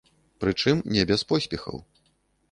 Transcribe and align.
Прычым 0.43 0.79
не 0.95 1.03
без 1.11 1.21
поспехаў. 1.31 1.77